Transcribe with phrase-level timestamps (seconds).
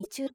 [0.00, 0.26] 一応